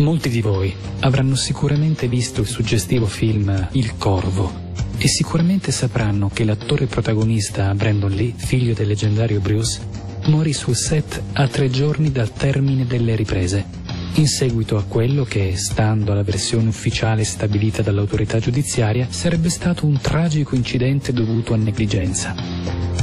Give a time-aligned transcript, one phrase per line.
[0.00, 6.44] Molti di voi avranno sicuramente visto il suggestivo film Il Corvo e sicuramente sapranno che
[6.44, 9.78] l'attore protagonista Brandon Lee, figlio del leggendario Bruce,
[10.26, 13.66] morì sul set a tre giorni dal termine delle riprese,
[14.14, 20.00] in seguito a quello che, stando alla versione ufficiale stabilita dall'autorità giudiziaria, sarebbe stato un
[20.00, 22.34] tragico incidente dovuto a negligenza.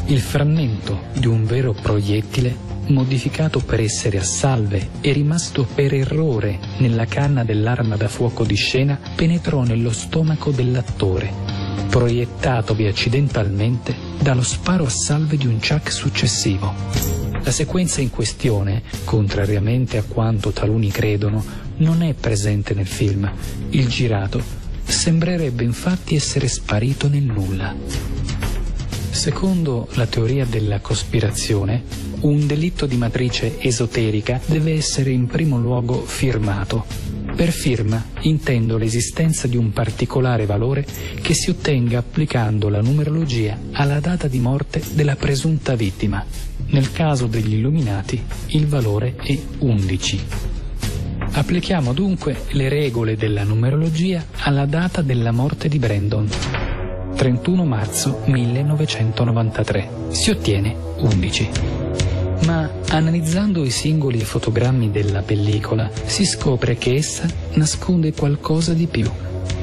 [0.08, 6.60] Il frammento di un vero proiettile modificato per essere a salve e rimasto per errore
[6.80, 11.32] nella canna dell'arma da fuoco di scena, penetrò nello stomaco dell'attore,
[11.90, 16.74] proiettatovi accidentalmente dallo sparo a salve di un Chuck successivo.
[17.44, 21.44] La sequenza in questione, contrariamente a quanto taluni credono,
[21.78, 23.32] non è presente nel film.
[23.70, 24.42] Il girato
[24.84, 27.74] sembrerebbe infatti essere sparito nel nulla.
[29.10, 31.84] Secondo la teoria della cospirazione,
[32.22, 36.86] un delitto di matrice esoterica deve essere in primo luogo firmato.
[37.36, 40.86] Per firma intendo l'esistenza di un particolare valore
[41.22, 46.26] che si ottenga applicando la numerologia alla data di morte della presunta vittima.
[46.70, 50.26] Nel caso degli illuminati il valore è 11.
[51.32, 56.28] Applichiamo dunque le regole della numerologia alla data della morte di Brandon.
[57.16, 59.90] 31 marzo 1993.
[60.10, 61.50] Si ottiene 11.
[62.46, 69.10] Ma analizzando i singoli fotogrammi della pellicola si scopre che essa nasconde qualcosa di più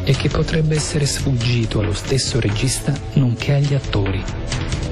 [0.04, 4.22] e che potrebbe essere sfuggito allo stesso regista nonché agli attori.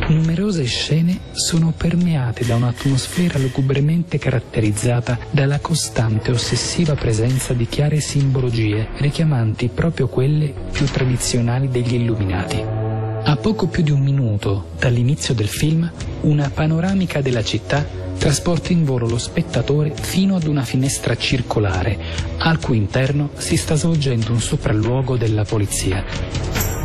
[0.08, 8.88] Numerose scene sono permeate da un'atmosfera lugubremente caratterizzata dalla costante ossessiva presenza di chiare simbologie
[8.96, 12.81] richiamanti proprio quelle più tradizionali degli illuminati.
[13.24, 15.90] A poco più di un minuto dall'inizio del film,
[16.22, 17.86] una panoramica della città
[18.18, 21.98] trasporta in volo lo spettatore fino ad una finestra circolare,
[22.38, 26.04] al cui interno si sta svolgendo un sopralluogo della polizia.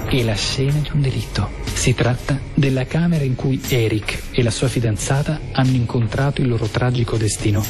[0.07, 1.49] È la scena di un delitto.
[1.73, 6.67] Si tratta della camera in cui Eric e la sua fidanzata hanno incontrato il loro
[6.67, 7.63] tragico destino.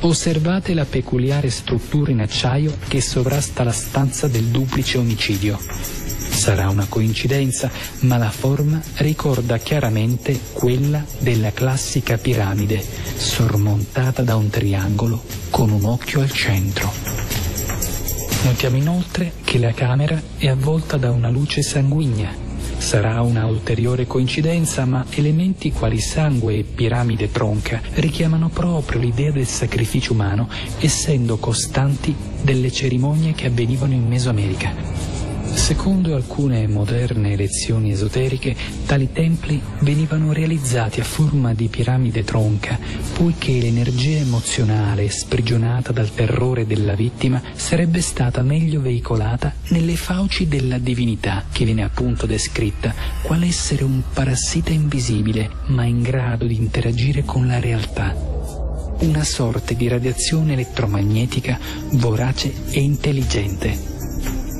[0.00, 6.01] Osservate la peculiare struttura in acciaio che sovrasta la stanza del duplice omicidio.
[6.42, 7.70] Sarà una coincidenza,
[8.00, 15.84] ma la forma ricorda chiaramente quella della classica piramide, sormontata da un triangolo con un
[15.84, 16.92] occhio al centro.
[18.42, 22.34] Notiamo inoltre che la camera è avvolta da una luce sanguigna.
[22.76, 29.46] Sarà una ulteriore coincidenza, ma elementi quali sangue e piramide tronca richiamano proprio l'idea del
[29.46, 30.48] sacrificio umano,
[30.80, 35.21] essendo costanti delle cerimonie che avvenivano in Mesoamerica.
[35.54, 42.78] Secondo alcune moderne lezioni esoteriche, tali templi venivano realizzati a forma di piramide tronca,
[43.14, 50.78] poiché l'energia emozionale sprigionata dal terrore della vittima sarebbe stata meglio veicolata nelle fauci della
[50.78, 57.24] divinità, che viene appunto descritta quale essere un parassita invisibile, ma in grado di interagire
[57.24, 58.32] con la realtà
[59.00, 61.58] una sorte di radiazione elettromagnetica
[61.92, 64.01] vorace e intelligente.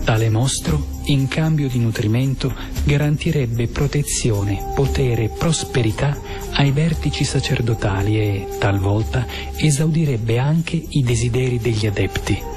[0.05, 2.53] Tale mostro, in cambio di nutrimento,
[2.85, 6.19] garantirebbe protezione, potere e prosperità
[6.55, 9.25] ai vertici sacerdotali e, talvolta,
[9.55, 12.51] esaudirebbe anche i desideri degli adepti.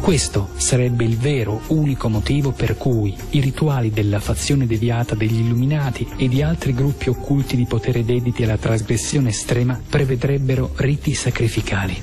[0.00, 6.06] Questo sarebbe il vero, unico motivo per cui i rituali della fazione deviata degli Illuminati
[6.16, 12.00] e di altri gruppi occulti di potere dediti alla trasgressione estrema prevedrebbero riti sacrificali.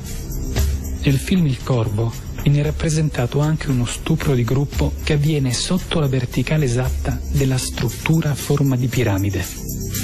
[1.04, 2.12] Nel film Il Corvo
[2.44, 8.32] viene rappresentato anche uno stupro di gruppo che avviene sotto la verticale esatta della struttura
[8.32, 9.46] a forma di piramide.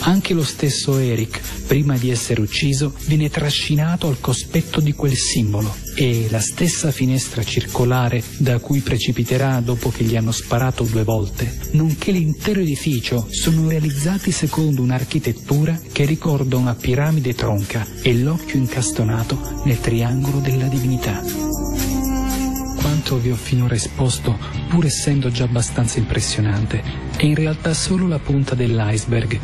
[0.02, 5.76] Anche lo stesso Eric, prima di essere ucciso, viene trascinato al cospetto di quel simbolo
[5.96, 11.58] e la stessa finestra circolare da cui precipiterà dopo che gli hanno sparato due volte,
[11.72, 19.62] nonché l'intero edificio sono realizzati secondo un'architettura che ricorda una piramide tronca e l'occhio incastonato
[19.66, 21.67] nel triangolo della divinità
[22.80, 24.38] quanto vi ho finora esposto,
[24.70, 26.82] pur essendo già abbastanza impressionante,
[27.18, 29.40] è in realtà solo la punta dell'iceberg.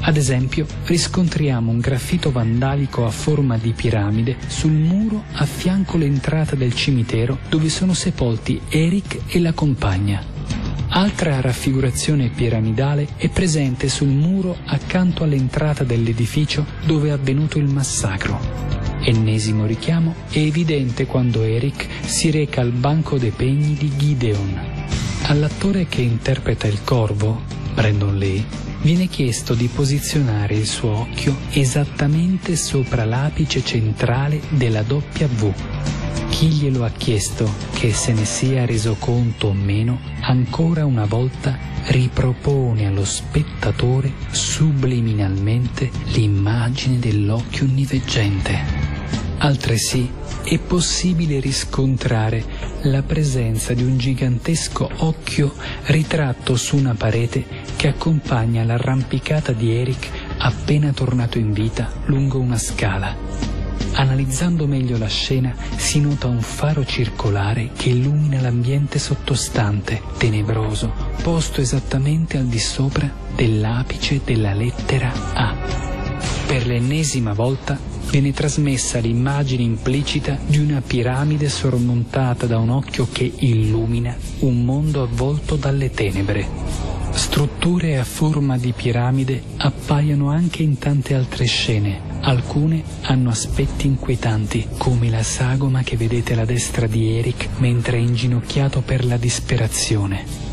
[0.00, 6.54] Ad esempio, riscontriamo un graffito vandalico a forma di piramide sul muro a fianco l'entrata
[6.54, 10.22] del cimitero dove sono sepolti Eric e la compagna.
[10.90, 18.77] Altra raffigurazione piramidale è presente sul muro accanto all'entrata dell'edificio dove è avvenuto il massacro.
[19.00, 24.60] Ennesimo richiamo è evidente quando Eric si reca al banco dei pegni di Gideon.
[25.26, 27.42] All'attore che interpreta il corvo,
[27.74, 28.44] Brandon Lee,
[28.82, 35.52] viene chiesto di posizionare il suo occhio esattamente sopra l'apice centrale della W.
[36.28, 41.58] chi glielo ha chiesto, che se ne sia reso conto o meno, ancora una volta
[41.86, 48.77] ripropone allo spettatore subliminalmente l'immagine dell'occhio onniveggente.
[49.38, 50.10] Altresì
[50.42, 52.44] è possibile riscontrare
[52.82, 55.54] la presenza di un gigantesco occhio
[55.84, 57.44] ritratto su una parete
[57.76, 60.08] che accompagna l'arrampicata di Eric
[60.38, 63.14] appena tornato in vita lungo una scala.
[63.92, 70.92] Analizzando meglio la scena si nota un faro circolare che illumina l'ambiente sottostante, tenebroso,
[71.22, 75.54] posto esattamente al di sopra dell'apice della lettera A.
[76.46, 77.78] Per l'ennesima volta
[78.10, 85.02] viene trasmessa l'immagine implicita di una piramide sormontata da un occhio che illumina un mondo
[85.02, 86.46] avvolto dalle tenebre.
[87.10, 92.00] Strutture a forma di piramide appaiono anche in tante altre scene.
[92.20, 98.00] Alcune hanno aspetti inquietanti, come la sagoma che vedete alla destra di Eric mentre è
[98.00, 100.47] inginocchiato per la disperazione.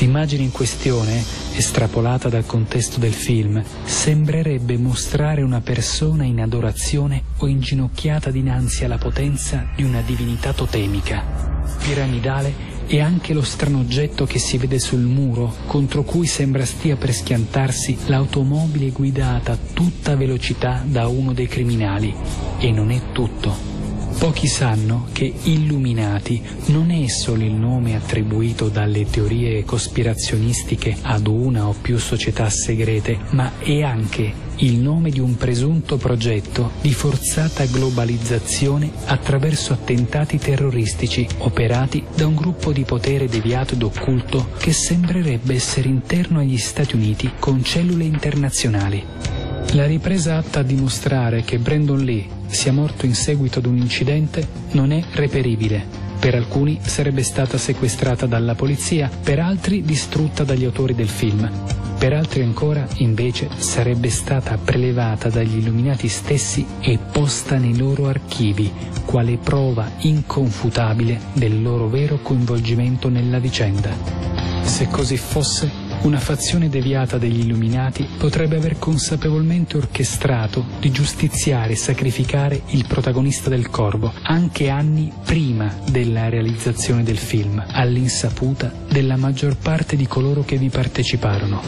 [0.00, 7.46] L'immagine in questione, estrapolata dal contesto del film, sembrerebbe mostrare una persona in adorazione o
[7.46, 11.22] inginocchiata dinanzi alla potenza di una divinità totemica.
[11.82, 16.96] Piramidale e anche lo strano oggetto che si vede sul muro, contro cui sembra stia
[16.96, 22.14] per schiantarsi l'automobile guidata a tutta velocità da uno dei criminali.
[22.58, 23.79] E non è tutto.
[24.20, 31.66] Pochi sanno che Illuminati non è solo il nome attribuito dalle teorie cospirazionistiche ad una
[31.66, 37.64] o più società segrete, ma è anche il nome di un presunto progetto di forzata
[37.64, 45.54] globalizzazione attraverso attentati terroristici operati da un gruppo di potere deviato ed occulto che sembrerebbe
[45.54, 49.39] essere interno agli Stati Uniti con cellule internazionali.
[49.74, 54.44] La ripresa atta a dimostrare che Brandon Lee sia morto in seguito ad un incidente
[54.72, 55.86] non è reperibile.
[56.18, 61.48] Per alcuni sarebbe stata sequestrata dalla polizia, per altri distrutta dagli autori del film.
[61.98, 68.72] Per altri ancora, invece, sarebbe stata prelevata dagli illuminati stessi e posta nei loro archivi,
[69.04, 73.90] quale prova inconfutabile del loro vero coinvolgimento nella vicenda.
[74.62, 81.76] Se così fosse, una fazione deviata degli Illuminati potrebbe aver consapevolmente orchestrato di giustiziare e
[81.76, 89.56] sacrificare il protagonista del Corvo, anche anni prima della realizzazione del film, all'insaputa della maggior
[89.56, 91.60] parte di coloro che vi parteciparono.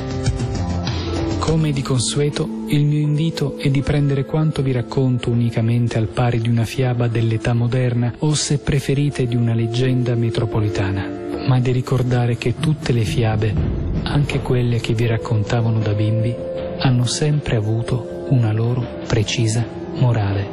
[1.39, 6.41] Come di consueto, il mio invito è di prendere quanto vi racconto unicamente al pari
[6.41, 11.07] di una fiaba dell'età moderna o se preferite di una leggenda metropolitana,
[11.47, 16.35] ma di ricordare che tutte le fiabe anche quelle che vi raccontavano da bimbi,
[16.79, 19.65] hanno sempre avuto una loro precisa
[19.99, 20.47] morale.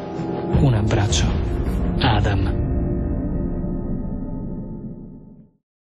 [0.60, 1.26] Un abbraccio.
[2.00, 2.69] Adam.